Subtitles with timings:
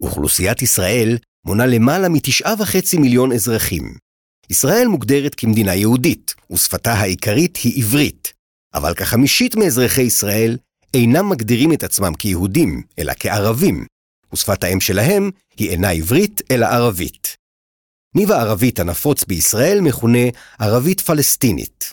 [0.00, 3.94] אוכלוסיית ישראל מונה למעלה מתשעה וחצי מיליון אזרחים.
[4.50, 8.32] ישראל מוגדרת כמדינה יהודית, ושפתה העיקרית היא עברית,
[8.74, 10.56] אבל כחמישית מאזרחי ישראל
[10.94, 13.86] אינם מגדירים את עצמם כיהודים, אלא כערבים,
[14.32, 17.36] ושפת האם שלהם היא אינה עברית, אלא ערבית.
[18.14, 20.28] ניב הערבית הנפוץ בישראל מכונה
[20.58, 21.92] ערבית פלסטינית.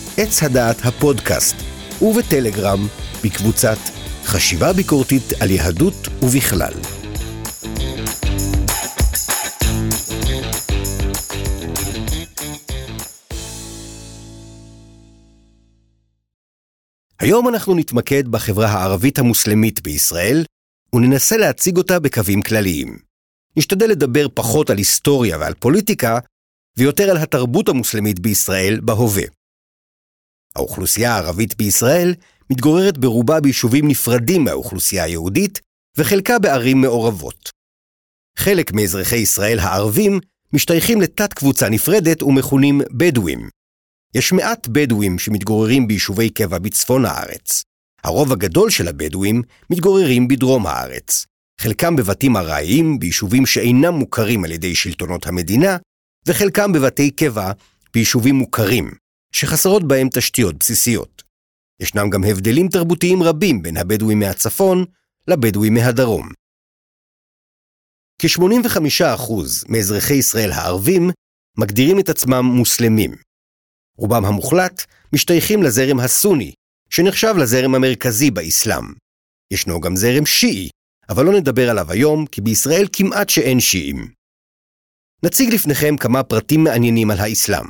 [0.21, 1.55] עץ הדעת הפודקאסט,
[2.01, 2.87] ובטלגרם,
[3.23, 3.77] בקבוצת
[4.23, 6.73] חשיבה ביקורתית על יהדות ובכלל.
[17.19, 20.43] היום אנחנו נתמקד בחברה הערבית המוסלמית בישראל,
[20.95, 22.97] וננסה להציג אותה בקווים כלליים.
[23.57, 26.19] נשתדל לדבר פחות על היסטוריה ועל פוליטיקה,
[26.77, 29.40] ויותר על התרבות המוסלמית בישראל בהווה.
[30.55, 32.13] האוכלוסייה הערבית בישראל
[32.49, 35.61] מתגוררת ברובה ביישובים נפרדים מהאוכלוסייה היהודית,
[35.97, 37.49] וחלקה בערים מעורבות.
[38.37, 40.19] חלק מאזרחי ישראל הערבים
[40.53, 43.49] משתייכים לתת קבוצה נפרדת ומכונים בדואים,
[44.15, 47.63] יש מעט בדואים שמתגוררים ביישובי קבע בצפון הארץ.
[48.03, 51.25] הרוב הגדול של הבדואים מתגוררים בדרום הארץ.
[51.61, 55.77] חלקם בבתים ארעיים, ביישובים שאינם מוכרים על ידי שלטונות המדינה,
[56.25, 57.51] וחלקם בבתי קבע
[57.93, 58.91] ביישובים מוכרים,
[59.31, 61.23] שחסרות בהם תשתיות בסיסיות.
[61.81, 64.85] ישנם גם הבדלים תרבותיים רבים בין הבדואים מהצפון
[65.27, 66.29] לבדואים מהדרום.
[68.21, 69.33] כ-85%
[69.69, 71.09] מאזרחי ישראל הערבים
[71.57, 73.11] מגדירים את עצמם מוסלמים.
[73.97, 76.53] רובם המוחלט משתייכים לזרם הסוני,
[76.89, 78.85] שנחשב לזרם המרכזי באסלאם.
[79.53, 80.69] ישנו גם זרם שיעי,
[81.09, 84.11] אבל לא נדבר עליו היום, כי בישראל כמעט שאין שיעים.
[85.25, 87.65] נציג לפניכם כמה פרטים מעניינים על האסלאם.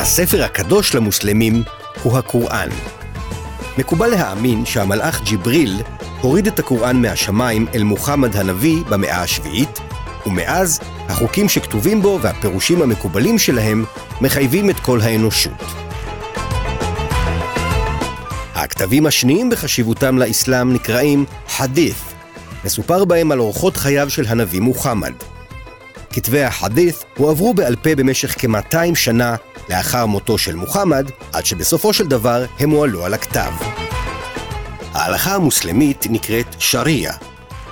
[0.00, 1.62] הספר הקדוש למוסלמים
[2.02, 2.68] הוא הקוראן,
[3.78, 5.82] מקובל להאמין שהמלאך ג'יבריל
[6.20, 9.78] הוריד את הקוראן מהשמיים אל מוחמד הנביא במאה השביעית,
[10.26, 13.84] ומאז החוקים שכתובים בו והפירושים המקובלים שלהם
[14.20, 15.64] מחייבים את כל האנושות.
[18.54, 22.02] הכתבים השניים בחשיבותם לאסלאם נקראים חדית,
[22.64, 25.12] מסופר בהם על אורחות חייו של הנביא מוחמד.
[26.12, 29.36] כתבי החדית הועברו בעל פה במשך כ-200 שנה
[29.68, 33.52] לאחר מותו של מוחמד, עד שבסופו של דבר הם הועלו על הכתב.
[34.92, 37.16] ההלכה המוסלמית נקראת שריעה.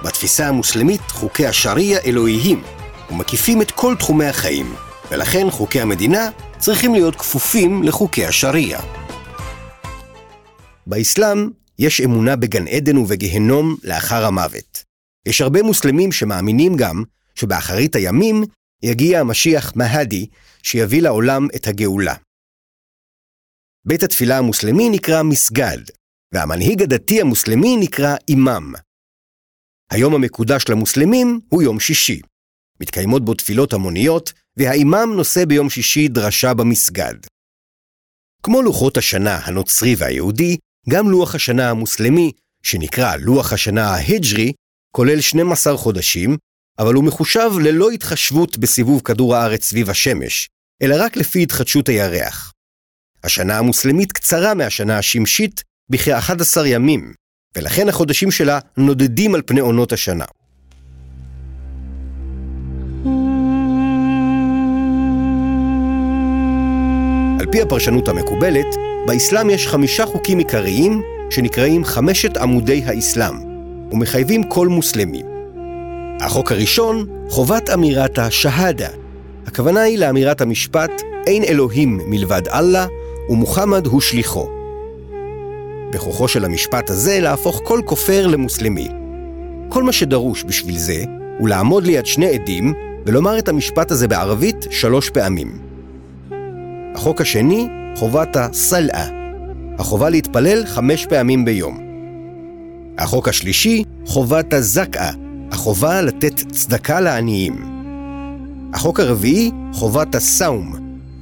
[0.05, 2.63] בתפיסה המוסלמית חוקי השריעה אלוהיים,
[3.11, 4.75] ומקיפים את כל תחומי החיים,
[5.11, 8.83] ולכן חוקי המדינה צריכים להיות כפופים לחוקי השריעה.
[10.87, 14.83] באסלאם יש אמונה בגן עדן ובגיהנום לאחר המוות.
[15.27, 17.03] יש הרבה מוסלמים שמאמינים גם
[17.35, 18.45] שבאחרית הימים
[18.83, 20.27] יגיע המשיח מהדי,
[20.63, 22.15] שיביא לעולם את הגאולה.
[23.87, 25.79] בית התפילה המוסלמי נקרא מסגד,
[26.35, 28.73] והמנהיג הדתי המוסלמי נקרא אימאם.
[29.91, 32.21] היום המקודש למוסלמים הוא יום שישי.
[32.81, 37.15] מתקיימות בו תפילות המוניות, והאימאם נושא ביום שישי דרשה במסגד.
[38.43, 40.57] כמו לוחות השנה הנוצרי והיהודי,
[40.89, 42.33] גם לוח השנה המוסלמי,
[42.63, 44.53] שנקרא לוח השנה ההג'רי,
[44.97, 46.37] כולל 12 חודשים,
[46.79, 50.49] אבל הוא מחושב ללא התחשבות בסיבוב כדור הארץ סביב השמש,
[50.83, 52.53] אלא רק לפי התחדשות הירח.
[53.25, 57.13] השנה המוסלמית קצרה מהשנה השמשית בכ-11 ימים,
[57.57, 60.25] ולכן החודשים שלה נודדים על פני עונות השנה.
[67.41, 68.67] על פי הפרשנות המקובלת,
[69.07, 73.35] באסלאם יש חמישה חוקים עיקריים שנקראים חמשת עמודי האסלאם,
[73.93, 75.38] ומחייבים כל מוסלמי.
[76.21, 78.89] החוק הראשון, חובת אמירת השהדה.
[79.47, 82.87] הכוונה היא לאמירת המשפט, אין אלוהים מלבד אללה,
[83.29, 84.49] ומוחמד הוא שליחו.
[85.93, 88.89] בכוחו של המשפט הזה להפוך כל כופר למוסלמי.
[89.69, 91.05] כל מה שדרוש בשביל זה,
[91.39, 92.75] הוא לעמוד ליד שני עדים
[93.07, 95.59] ולומר את המשפט הזה בערבית שלוש פעמים.
[96.95, 97.67] החוק השני,
[97.97, 99.09] חובת הסלעה,
[99.79, 101.79] החובה להתפלל חמש פעמים ביום.
[102.99, 105.11] החוק השלישי, חובת הזקה,
[105.53, 107.79] החובה לתת צדקה לעניים.
[108.75, 110.75] החוק הרביעי, חובת הסאום,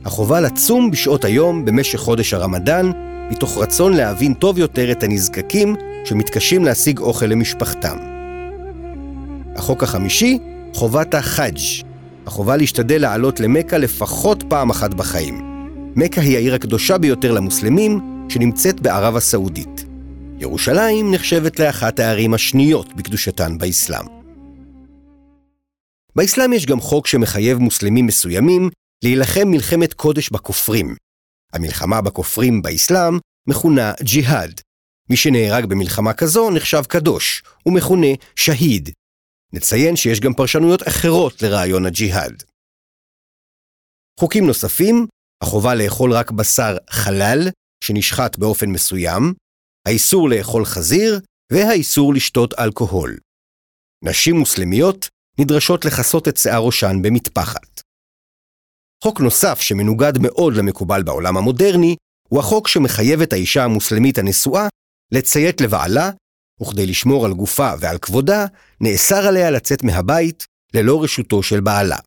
[0.04, 2.90] החובה לצום בשעות היום במשך חודש הרמדאן,
[3.30, 7.96] מתוך רצון להבין טוב יותר את הנזקקים שמתקשים להשיג אוכל למשפחתם.
[9.56, 10.38] החוק החמישי,
[10.74, 11.58] חובת החאג',
[12.26, 15.40] החובה להשתדל לעלות למכה לפחות פעם אחת בחיים.
[15.96, 19.84] מכה היא העיר הקדושה ביותר למוסלמים, שנמצאת בערב הסעודית.
[20.38, 24.15] ירושלים נחשבת לאחת הערים השניות בקדושתן באסלאם.
[26.16, 28.70] באסלאם יש גם חוק שמחייב מוסלמים מסוימים
[29.04, 30.96] להילחם מלחמת קודש בכופרים.
[31.52, 33.18] המלחמה בכופרים באסלאם
[33.48, 34.60] מכונה ג'יהאד.
[35.10, 38.90] מי שנהרג במלחמה כזו נחשב קדוש, ומכונה שהיד.
[39.52, 42.42] נציין שיש גם פרשנויות אחרות לרעיון הג'יהאד.
[44.20, 45.06] חוקים נוספים,
[45.42, 47.48] החובה לאכול רק בשר חלל,
[47.84, 49.34] שנשחט באופן מסוים,
[49.88, 51.20] האיסור לאכול חזיר,
[51.52, 53.18] והאיסור לשתות אלכוהול.
[54.04, 55.08] נשים מוסלמיות
[55.40, 57.80] נדרשות לכסות את שיער ראשן במטפחת.
[59.04, 61.96] חוק נוסף שמנוגד מאוד למקובל בעולם המודרני,
[62.28, 64.68] הוא החוק שמחייב את האישה המוסלמית הנשואה
[65.12, 66.10] לציית לבעלה,
[66.62, 68.46] וכדי לשמור על גופה ועל כבודה,
[68.80, 70.44] נאסר עליה לצאת מהבית
[70.74, 71.98] ללא רשותו של בעלה.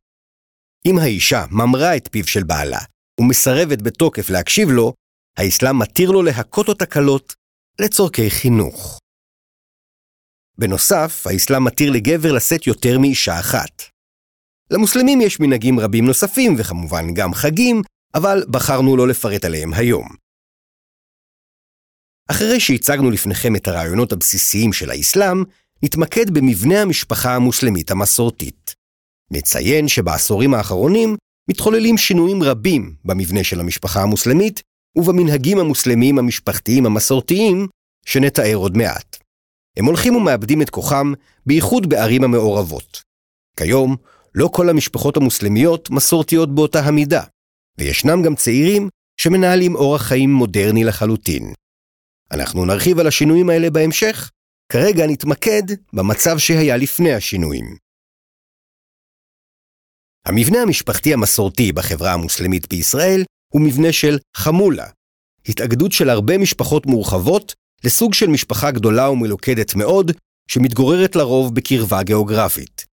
[0.85, 2.79] אם האישה ממרה את פיו של בעלה
[3.19, 4.93] ומסרבת בתוקף להקשיב לו,
[5.37, 7.33] האסלאם מתיר לו להכות אותה קלות
[7.81, 8.99] לצורכי חינוך.
[10.59, 13.83] בנוסף, האסלאם מתיר לגבר לשאת יותר מאישה אחת.
[14.71, 17.81] למוסלמים יש מנהגים רבים נוספים, וכמובן גם חגים,
[18.15, 20.07] אבל בחרנו לא לפרט עליהם היום.
[22.31, 25.44] אחרי שהצגנו לפניכם את הרעיונות הבסיסיים של האסלאם,
[25.83, 28.75] נתמקד במבנה המשפחה המוסלמית המסורתית.
[29.31, 31.15] נציין שבעשורים האחרונים
[31.50, 34.62] מתחוללים שינויים רבים במבנה של המשפחה המוסלמית
[34.97, 37.67] ובמנהגים המוסלמיים המשפחתיים המסורתיים
[38.05, 39.17] שנתאר עוד מעט.
[39.79, 41.13] הם הולכים ומאבדים את כוחם,
[41.45, 43.03] בייחוד בערים המעורבות.
[43.57, 43.95] כיום,
[44.35, 47.23] לא כל המשפחות המוסלמיות מסורתיות באותה המידה,
[47.77, 48.89] וישנם גם צעירים
[49.21, 51.53] שמנהלים אורח חיים מודרני לחלוטין.
[52.31, 54.31] אנחנו נרחיב על השינויים האלה בהמשך,
[54.71, 57.75] כרגע נתמקד במצב שהיה לפני השינויים.
[60.25, 63.23] המבנה המשפחתי המסורתי בחברה המוסלמית בישראל
[63.53, 64.89] הוא מבנה של חמולה,
[65.49, 70.11] התאגדות של הרבה משפחות מורחבות לסוג של משפחה גדולה ומלוכדת מאוד,
[70.49, 72.85] שמתגוררת לרוב בקרבה גיאוגרפית.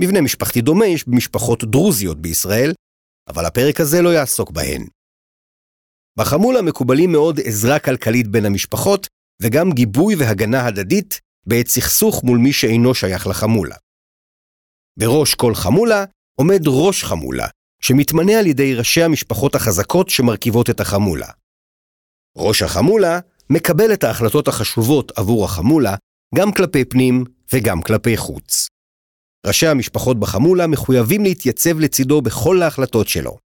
[0.00, 2.72] מבנה משפחתי דומה יש במשפחות דרוזיות בישראל,
[3.28, 4.86] אבל הפרק הזה לא יעסוק בהן.
[6.18, 9.06] בחמולה מקובלים מאוד עזרה כלכלית בין המשפחות,
[9.42, 13.76] וגם גיבוי והגנה הדדית בעת סכסוך מול מי שאינו שייך לחמולה.
[14.98, 16.04] בראש כל חמולה
[16.38, 17.46] עומד ראש חמולה,
[17.82, 21.28] שמתמנה על ידי ראשי המשפחות החזקות שמרכיבות את החמולה.
[22.36, 23.20] ראש החמולה
[23.52, 25.94] מקבל את ההחלטות החשובות עבור החמולה,
[26.34, 28.68] גם כלפי פנים וגם כלפי חוץ.
[29.46, 33.38] ראשי המשפחות בחמולה מחויבים להתייצב לצידו בכל ההחלטות שלו.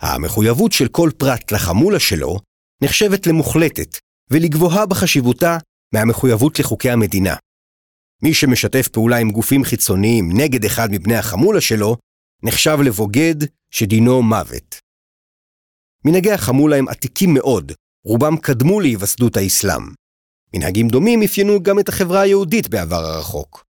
[0.00, 2.36] המחויבות של כל פרט לחמולה שלו
[2.82, 3.98] נחשבת למוחלטת
[4.30, 5.58] ולגבוהה בחשיבותה
[5.94, 7.36] מהמחויבות לחוקי המדינה.
[8.22, 11.96] מי שמשתף פעולה עם גופים חיצוניים נגד אחד מבני החמולה שלו,
[12.42, 13.34] נחשב לבוגד
[13.70, 14.78] שדינו מוות.
[16.04, 17.72] מנהגי החמולה הם עתיקים מאוד,
[18.04, 19.82] רובם קדמו להיווסדות האסלאם.
[20.54, 23.64] מנהגים דומים אפיינו גם את החברה היהודית בעבר הרחוק.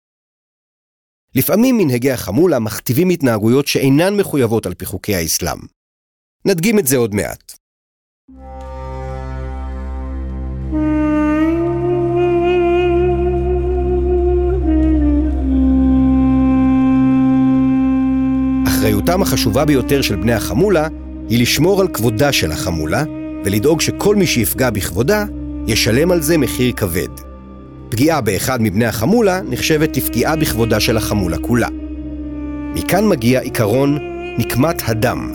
[1.35, 5.57] לפעמים מנהגי החמולה מכתיבים התנהגויות שאינן מחויבות על פי חוקי האסלאם.
[6.45, 7.53] נדגים את זה עוד מעט.
[18.67, 20.87] אחריותם החשובה ביותר של בני החמולה
[21.29, 23.03] היא לשמור על כבודה של החמולה
[23.47, 25.25] ולדאוג שכל מי שיפגע בכבודה
[25.67, 27.07] ישלם על זה מחיר כבד.
[27.89, 31.67] פגיעה באחד מבני החמולה נחשבת לפגיעה בכבודה של החמולה כולה.
[32.75, 33.97] מכאן מגיע עיקרון
[34.37, 35.31] נקמת הדם,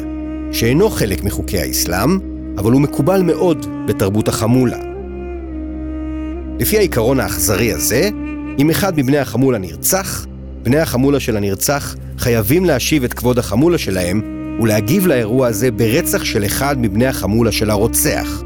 [0.52, 2.18] שאינו חלק מחוקי האסלאם,
[2.58, 4.78] אבל הוא מקובל מאוד בתרבות החמולה.
[6.60, 8.08] לפי העיקרון האכזרי הזה,
[8.58, 10.26] אם אחד מבני החמולה נרצח,
[10.62, 16.44] בני החמולה של הנרצח חייבים להשיב את כבוד החמולה שלהם ולהגיב לאירוע הזה ברצח של
[16.44, 18.42] אחד מבני החמולה של הרוצח,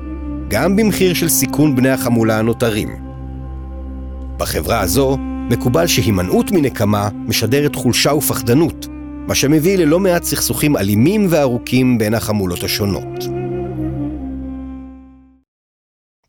[0.49, 2.89] גם במחיר של סיכון בני החמולה הנותרים.
[4.39, 5.17] בחברה הזו,
[5.51, 8.87] מקובל שהימנעות מנקמה משדרת חולשה ופחדנות,
[9.29, 13.25] מה שמביא ללא מעט סכסוכים אלימים וארוכים בין החמולות השונות.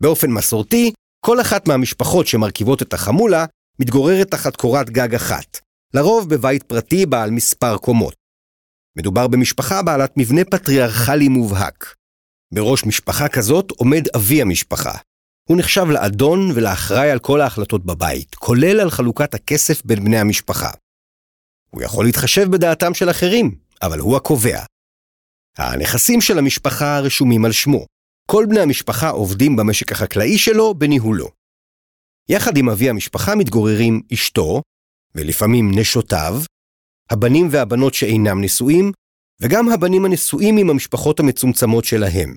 [0.02, 0.92] באופן מסורתי,
[1.26, 3.46] כל אחת מהמשפחות שמרכיבות את החמולה
[3.80, 5.60] מתגוררת תחת קורת גג אחת,
[5.94, 8.17] לרוב בבית פרטי בעל מספר קומות.
[8.98, 11.96] מדובר במשפחה בעלת מבנה פטריארכלי מובהק.
[12.54, 14.98] בראש משפחה כזאת עומד אבי המשפחה,
[15.50, 20.72] הוא נחשב לאדון ולאחראי על כל ההחלטות בבית, כולל על חלוקת הכסף בין בני המשפחה.
[21.70, 24.64] הוא יכול להתחשב בדעתם של אחרים, אבל הוא הקובע.
[25.58, 27.86] הנכסים של המשפחה רשומים על שמו.
[28.32, 31.30] כל בני המשפחה עובדים במשק החקלאי שלו בניהולו.
[32.30, 34.62] יחד עם אבי המשפחה מתגוררים אשתו,
[35.16, 36.42] ולפעמים נשותיו,
[37.10, 38.92] הבנים והבנות שאינם נשואים,
[39.42, 42.36] וגם הבנים הנשואים עם המשפחות המצומצמות שלהם.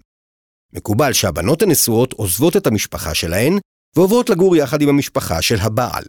[0.73, 3.59] מקובל שהבנות הנשואות עוזבות את המשפחה שלהן,
[3.97, 6.05] ועוברות לגור יחד עם המשפחה של הבעל.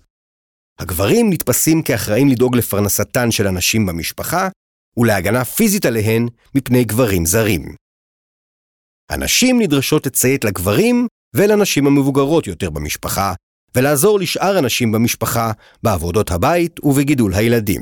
[0.79, 4.49] הגברים נתפסים כאחראים לדאוג לפרנסתן של הנשים במשפחה,
[4.97, 7.75] ולהגנה פיזית עליהן מפני גברים זרים.
[9.09, 13.33] הנשים נדרשות לציית לגברים ולנשים המבוגרות יותר במשפחה,
[13.75, 15.51] ולעזור לשאר הנשים במשפחה
[15.83, 17.81] בעבודות הבית ובגידול הילדים.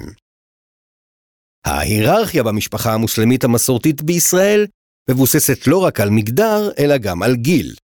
[1.66, 4.68] ההיררכיה במשפחה המוסלמית המסורתית בישראל
[5.10, 7.76] מבוססת לא רק על מגדר, אלא גם על גיל.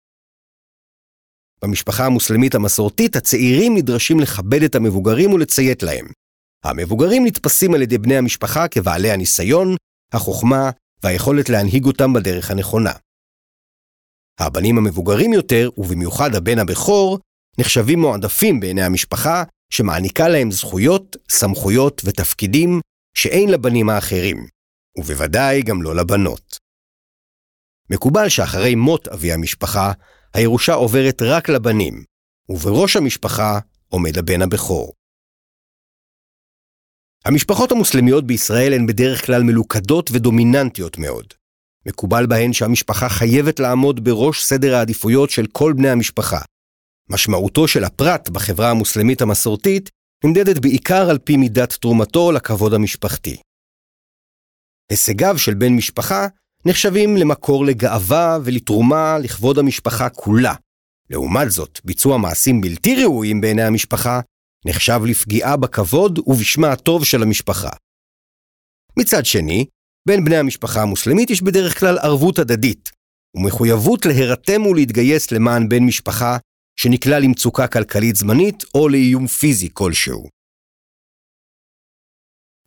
[1.62, 6.06] במשפחה המוסלמית המסורתית, הצעירים נדרשים לכבד את המבוגרים ולציית להם.
[6.64, 9.76] המבוגרים נתפסים על ידי בני המשפחה כבעלי הניסיון,
[10.12, 10.70] החוכמה
[11.02, 12.92] והיכולת להנהיג אותם בדרך הנכונה.
[14.40, 17.18] הבנים המבוגרים יותר, ובמיוחד הבן הבכור,
[17.58, 22.80] נחשבים מועדפים בעיני המשפחה, שמעניקה להם זכויות, סמכויות ותפקידים
[23.14, 24.46] שאין לבנים האחרים,
[24.98, 26.58] ובוודאי גם לא לבנות.
[27.90, 29.92] מקובל שאחרי מות אבי המשפחה,
[30.34, 32.04] הירושה עוברת רק לבנים,
[32.48, 34.92] ובראש המשפחה עומד הבן הבכור.
[37.24, 41.26] המשפחות המוסלמיות בישראל הן בדרך כלל מלוכדות ודומיננטיות מאוד.
[41.86, 46.40] מקובל בהן שהמשפחה חייבת לעמוד בראש סדר העדיפויות של כל בני המשפחה.
[47.08, 49.90] משמעותו של הפרט בחברה המוסלמית המסורתית
[50.26, 53.36] נמדדת בעיקר על פי מידת תרומתו לכבוד המשפחתי.
[54.90, 56.26] הישגיו של בן משפחה
[56.66, 60.54] נחשבים למקור לגאווה ולתרומה לכבוד המשפחה כולה.
[61.10, 64.20] לעומת זאת, ביצוע מעשים בלתי ראויים בעיני המשפחה
[64.66, 67.70] נחשב לפגיעה בכבוד ובשמה הטוב של המשפחה.
[68.98, 69.66] מצד שני,
[70.08, 72.90] בין בני המשפחה המוסלמית יש בדרך כלל ערבות הדדית,
[73.36, 76.36] ומחויבות להירתם ולהתגייס למען בן משפחה
[76.76, 80.28] שנקלע למצוקה כלכלית זמנית או לאיום פיזי כלשהו.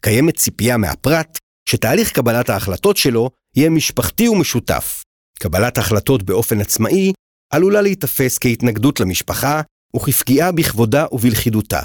[0.01, 1.37] קיימת ציפייה מהפרט
[1.69, 5.03] שתהליך קבלת ההחלטות שלו יהיה משפחתי ומשותף.
[5.39, 7.13] קבלת החלטות באופן עצמאי
[7.53, 9.61] עלולה להיתפס כהתנגדות למשפחה
[9.95, 11.81] וכפגיעה בכבודה ובלכידותה.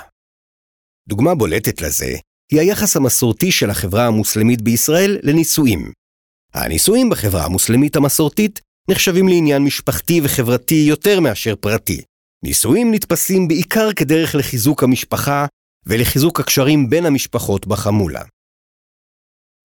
[1.09, 2.17] דוגמה בולטת לזה
[2.53, 5.93] היא היחס המסורתי של החברה המוסלמית בישראל לנישואים.
[6.55, 8.61] הנישואים בחברה המוסלמית המסורתית
[8.91, 12.03] נחשבים לעניין משפחתי וחברתי יותר מאשר פרטי.
[12.45, 15.47] נישואים נתפסים בעיקר כדרך לחיזוק המשפחה
[15.87, 18.23] ולחיזוק הקשרים בין המשפחות בחמולה.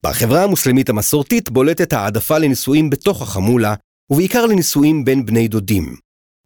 [0.06, 3.76] בחברה המוסלמית המסורתית בולטת העדפה לנישואים בתוך החמולה,
[4.10, 5.96] ובעיקר לנישואים בין בני דודים.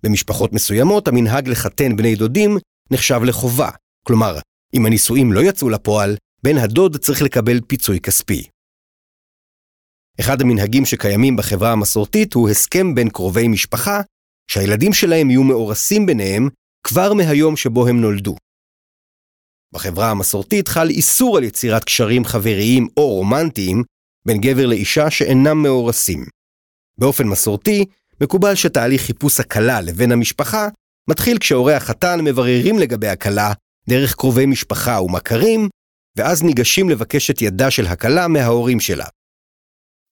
[0.04, 2.58] במשפחות מסוימות המנהג לחתן בני דודים
[2.92, 3.70] נחשב לחובה,
[4.08, 4.40] כלומר,
[4.74, 8.48] אם הנישואים לא יצאו לפועל, בן הדוד צריך לקבל פיצוי כספי.
[10.20, 14.02] אחד המנהגים שקיימים בחברה המסורתית הוא הסכם בין קרובי משפחה,
[14.52, 16.50] שהילדים שלהם יהיו מאורסים ביניהם
[16.84, 18.36] כבר מהיום שבו הם נולדו.
[19.74, 23.84] בחברה המסורתית חל איסור על יצירת קשרים חבריים או רומנטיים
[24.26, 26.26] בין גבר לאישה שאינם מאורסים.
[26.98, 27.86] באופן מסורתי,
[28.22, 30.68] מקובל שתהליך חיפוש הכלה לבין המשפחה
[31.10, 33.54] מתחיל כשהורי החתן מבררים לגבי הכלה
[33.90, 35.70] דרך קרובי משפחה ומכרים,
[36.18, 39.06] ואז ניגשים לבקש את ידה של הכלה מההורים שלה.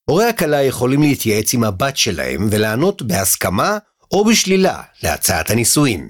[0.10, 3.78] הורי הכלה יכולים להתייעץ עם הבת שלהם ולענות בהסכמה
[4.12, 6.10] או בשלילה להצעת הנישואים.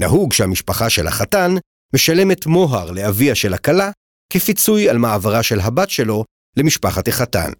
[0.00, 1.50] נהוג שהמשפחה של החתן
[1.94, 3.90] משלמת מוהר לאביה של הכלה
[4.30, 6.24] כפיצוי על מעברה של הבת שלו
[6.56, 7.52] למשפחת החתן.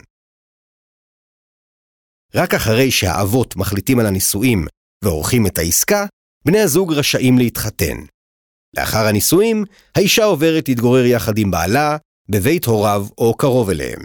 [2.34, 4.66] רק אחרי שהאבות מחליטים על הנישואים
[5.04, 6.06] ועורכים את העסקה,
[6.46, 7.96] בני הזוג רשאים להתחתן.
[8.76, 11.96] לאחר הנישואים, האישה עוברת להתגורר יחד עם בעלה,
[12.28, 14.00] בבית הוריו או קרוב אליהם.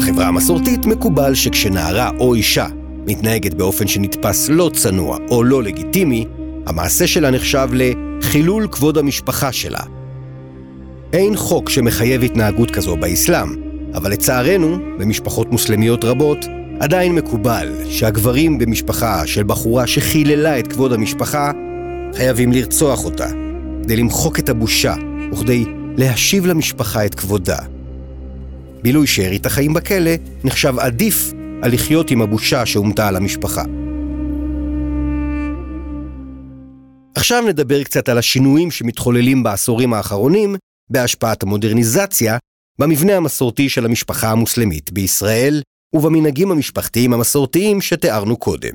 [0.00, 2.66] בחברה המסורתית מקובל שכשנערה או אישה
[3.06, 6.26] מתנהגת באופן שנתפס לא צנוע או לא לגיטימי,
[6.66, 9.80] המעשה שלה נחשב לחילול כבוד המשפחה שלה.
[11.12, 13.56] אין חוק שמחייב התנהגות כזו באסלאם,
[13.94, 16.38] אבל לצערנו, במשפחות מוסלמיות רבות,
[16.80, 21.50] עדיין מקובל שהגברים במשפחה של בחורה שחיללה את כבוד המשפחה,
[22.16, 23.28] חייבים לרצוח אותה,
[23.82, 24.94] כדי למחוק את הבושה
[25.32, 25.64] וכדי
[25.96, 27.58] להשיב למשפחה את כבודה.
[28.82, 30.10] בילוי שארית החיים בכלא
[30.44, 31.32] נחשב עדיף
[31.62, 33.62] על לחיות עם הבושה שהומתה על המשפחה.
[37.14, 40.56] עכשיו נדבר קצת על השינויים שמתחוללים בעשורים האחרונים
[40.90, 42.38] בהשפעת המודרניזציה
[42.78, 45.62] במבנה המסורתי של המשפחה המוסלמית בישראל
[45.96, 48.74] ובמנהגים המשפחתיים המסורתיים שתיארנו קודם.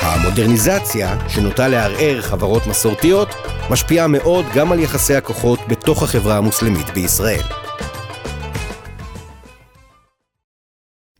[0.00, 3.28] המודרניזציה, שנוטה לערער חברות מסורתיות,
[3.70, 7.42] משפיעה מאוד גם על יחסי הכוחות בתוך החברה המוסלמית בישראל.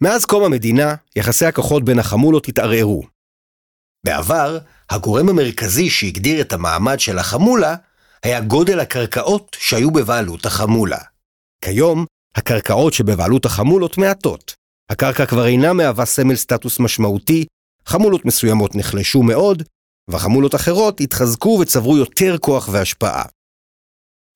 [0.00, 3.02] מאז קום המדינה, יחסי הכוחות בין החמולות התערערו.
[4.04, 4.58] בעבר,
[4.90, 7.74] הגורם המרכזי שהגדיר את המעמד של החמולה
[8.22, 11.00] היה גודל הקרקעות שהיו בבעלות החמולה.
[11.64, 12.04] כיום,
[12.36, 14.54] הקרקעות שבבעלות החמולות מעטות.
[14.90, 17.44] הקרקע כבר אינה מהווה סמל סטטוס משמעותי,
[17.86, 19.62] חמולות מסוימות נחלשו מאוד,
[20.10, 23.24] וחמולות אחרות התחזקו וצברו יותר כוח והשפעה.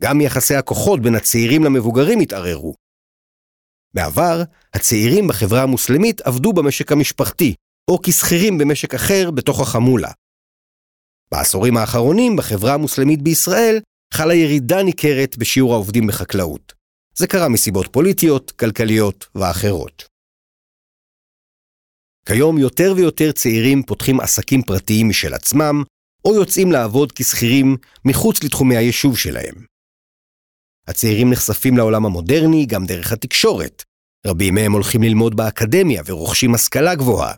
[0.02, 2.74] גם יחסי הכוחות בין הצעירים למבוגרים התערערו.
[3.94, 4.42] בעבר,
[4.74, 7.54] הצעירים בחברה המוסלמית עבדו במשק המשפחתי,
[7.90, 10.10] או כשכירים במשק אחר בתוך החמולה.
[11.32, 13.80] בעשורים האחרונים, בחברה המוסלמית בישראל,
[14.14, 16.72] חלה ירידה ניכרת בשיעור העובדים בחקלאות.
[17.14, 20.09] זה קרה מסיבות פוליטיות, כלכליות ואחרות.
[22.30, 25.82] כיום יותר ויותר צעירים פותחים עסקים פרטיים משל עצמם,
[26.25, 29.54] או יוצאים לעבוד כשכירים מחוץ לתחומי היישוב שלהם.
[30.88, 33.82] הצעירים נחשפים לעולם המודרני גם דרך התקשורת.
[34.26, 37.34] רבים מהם הולכים ללמוד באקדמיה ורוכשים השכלה גבוהה.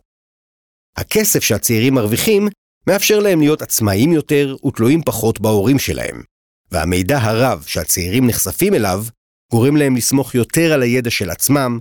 [0.97, 2.49] הכסף שהצעירים מרוויחים
[2.87, 6.23] מאפשר להם להיות עצמאיים יותר ותלויים פחות בהורים שלהם,
[6.71, 9.05] והמידע הרב שהצעירים נחשפים אליו
[9.53, 11.79] גורם להם לסמוך יותר על הידע של עצמם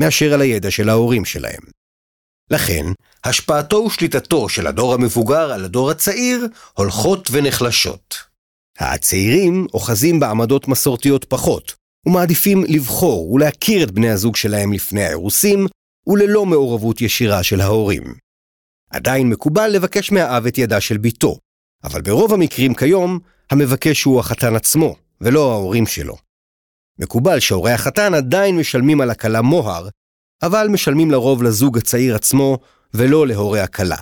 [0.00, 1.79] מאשר על הידע של ההורים שלהם.
[2.50, 2.86] לכן,
[3.24, 8.14] השפעתו ושליטתו של הדור המבוגר על הדור הצעיר הולכות ונחלשות.
[8.78, 11.74] הצעירים אוחזים בעמדות מסורתיות פחות,
[12.06, 15.66] ומעדיפים לבחור ולהכיר את בני הזוג שלהם לפני האירוסים,
[16.06, 18.14] וללא מעורבות ישירה של ההורים.
[18.90, 21.38] עדיין מקובל לבקש מהאב את ידה של בתו,
[21.84, 23.18] אבל ברוב המקרים כיום,
[23.50, 26.16] המבקש הוא החתן עצמו, ולא ההורים שלו.
[26.98, 29.88] מקובל שהורי החתן עדיין משלמים על הכלה מוהר,
[30.42, 32.58] אבל משלמים לרוב לזוג הצעיר עצמו,
[32.94, 33.96] ולא להורי הכלה.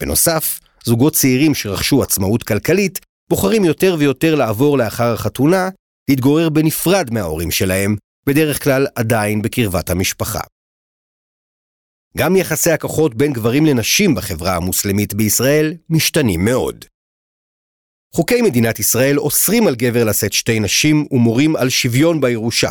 [0.00, 5.68] בנוסף, זוגות צעירים שרכשו עצמאות כלכלית, בוחרים יותר ויותר לעבור לאחר החתונה,
[6.10, 10.40] להתגורר בנפרד מההורים שלהם, בדרך כלל עדיין בקרבת המשפחה.
[12.16, 16.84] גם יחסי הכוחות בין גברים לנשים בחברה המוסלמית בישראל משתנים מאוד.
[18.14, 22.70] חוקי מדינת ישראל אוסרים על גבר לשאת שתי נשים ומורים על שוויון בירושה.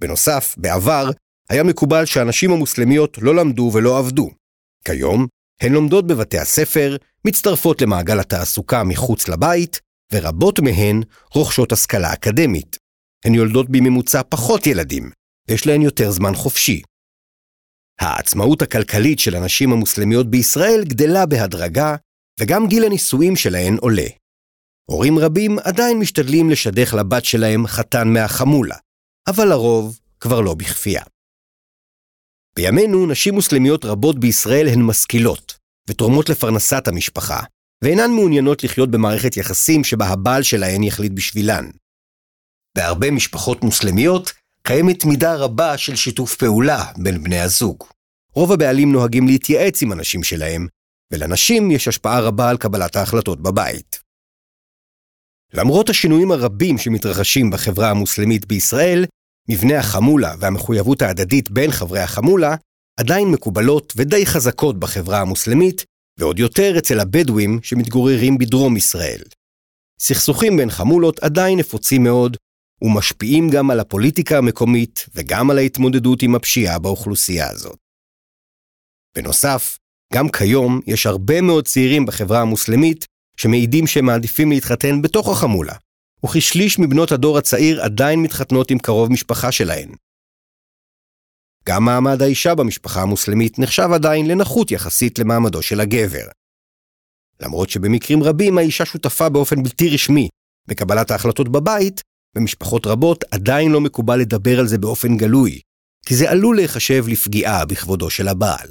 [0.00, 1.10] בנוסף, בעבר,
[1.50, 4.30] היה מקובל שהנשים המוסלמיות לא למדו ולא עבדו.
[4.84, 5.26] כיום,
[5.60, 9.80] הן לומדות בבתי הספר, מצטרפות למעגל התעסוקה מחוץ לבית,
[10.12, 11.02] ורבות מהן
[11.34, 12.76] רוכשות השכלה אקדמית.
[13.24, 15.10] הן יולדות בממוצע פחות ילדים,
[15.48, 16.82] ויש להן יותר זמן חופשי.
[18.00, 21.96] העצמאות הכלכלית של הנשים המוסלמיות בישראל גדלה בהדרגה,
[22.40, 24.06] וגם גיל הנישואים שלהן עולה.
[24.90, 28.76] הורים רבים עדיין משתדלים לשדך לבת שלהם חתן מהחמולה,
[29.28, 31.02] אבל לרוב כבר לא בכפייה.
[32.56, 37.40] בימינו נשים מוסלמיות רבות בישראל הן משכילות, ותורמות לפרנסת המשפחה,
[37.84, 41.70] ואינן מעוניינות לחיות במערכת יחסים שבה הבעל שלהן יחליט בשבילן.
[42.76, 47.84] בהרבה משפחות מוסלמיות קיימת מידה רבה של שיתוף פעולה בין בני הזוג.
[48.34, 50.66] רוב הבעלים נוהגים להתייעץ עם הנשים שלהם,
[51.12, 54.00] ולנשים יש השפעה רבה על קבלת ההחלטות בבית.
[55.54, 59.04] למרות השינויים הרבים שמתרחשים בחברה המוסלמית בישראל,
[59.48, 62.54] מבנה החמולה והמחויבות ההדדית בין חברי החמולה
[63.00, 65.84] עדיין מקובלות ודי חזקות בחברה המוסלמית,
[66.18, 69.20] ועוד יותר אצל הבדואים שמתגוררים בדרום ישראל.
[70.00, 72.36] סכסוכים בין חמולות עדיין נפוצים מאוד,
[72.82, 77.76] ומשפיעים גם על הפוליטיקה המקומית וגם על ההתמודדות עם הפשיעה באוכלוסייה הזאת.
[79.16, 79.78] בנוסף,
[80.14, 83.06] גם כיום יש הרבה מאוד צעירים בחברה המוסלמית
[83.40, 85.74] שמעידים שהם מעדיפים להתחתן בתוך החמולה,
[86.24, 89.94] וכשליש מבנות הדור הצעיר עדיין מתחתנות עם קרוב משפחה שלהן.
[91.68, 96.26] גם מעמד האישה במשפחה המוסלמית נחשב עדיין לנחות יחסית למעמדו של הגבר.
[97.40, 100.28] למרות שבמקרים רבים האישה שותפה באופן בלתי רשמי
[100.68, 102.00] בקבלת ההחלטות בבית,
[102.36, 105.60] במשפחות רבות עדיין לא מקובל לדבר על זה באופן גלוי,
[106.06, 108.68] כי זה עלול להיחשב לפגיעה בכבודו של הבעל.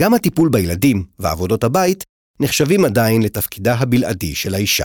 [0.00, 2.04] גם הטיפול בילדים ועבודות הבית
[2.40, 4.84] נחשבים עדיין לתפקידה הבלעדי של האישה.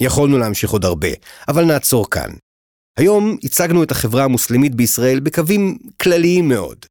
[0.00, 1.08] יכולנו להמשיך עוד הרבה,
[1.48, 2.30] אבל נעצור כאן.
[2.98, 6.86] היום הצגנו את החברה המוסלמית בישראל בקווים כלליים מאוד.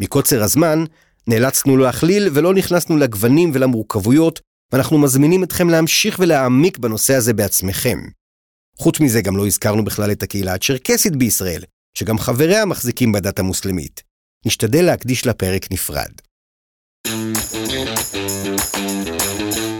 [0.00, 0.84] מקוצר הזמן,
[1.26, 4.40] נאלצנו להכליל ולא נכנסנו לגוונים ולמורכבויות,
[4.72, 7.98] ואנחנו מזמינים אתכם להמשיך ולהעמיק בנושא הזה בעצמכם.
[8.76, 11.62] חוץ מזה גם לא הזכרנו בכלל את הקהילה הצ'רקסית בישראל,
[11.94, 14.02] שגם חבריה מחזיקים בדת המוסלמית.
[14.46, 16.10] נשתדל להקדיש לה פרק נפרד.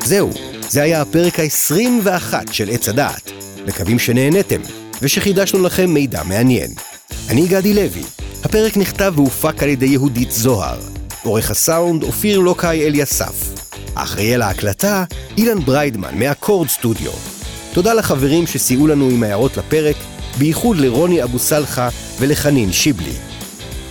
[0.05, 0.31] זהו,
[0.69, 3.31] זה היה הפרק ה-21 של עץ הדעת.
[3.67, 4.61] מקווים שנהנתם,
[5.03, 6.71] ושחידשנו לכם מידע מעניין.
[7.29, 8.03] אני גדי לוי.
[8.45, 10.81] הפרק נכתב והופק על ידי יהודית זוהר.
[11.23, 13.55] עורך הסאונד אופיר לוקאי אליסף.
[13.95, 15.05] אחראי על ההקלטה,
[15.37, 17.13] אילן בריידמן מאקורד סטודיו.
[17.73, 19.97] תודה לחברים שסייעו לנו עם הערות לפרק,
[20.39, 23.15] בייחוד לרוני אבו סלחה ולחנין שיבלי.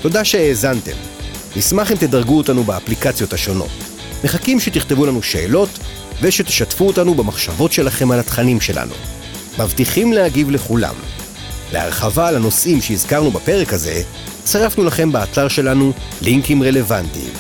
[0.02, 1.19] תודה שהאזנתם.
[1.56, 3.70] נשמח אם תדרגו אותנו באפליקציות השונות.
[4.24, 5.70] מחכים שתכתבו לנו שאלות
[6.22, 8.94] ושתשתפו אותנו במחשבות שלכם על התכנים שלנו.
[9.60, 10.96] מבטיחים להגיב לכולם.
[11.74, 14.02] להרחבה על הנושאים שהזכרנו בפרק הזה,
[14.44, 17.32] צירפנו לכם באתר שלנו לינקים רלוונטיים.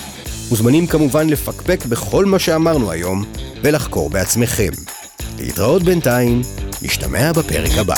[0.50, 3.26] מוזמנים כמובן לפקפק בכל מה שאמרנו היום
[3.63, 4.72] ולחקור בעצמכם.
[5.39, 6.41] להתראות בינתיים,
[6.82, 7.95] נשתמע בפרק הבא.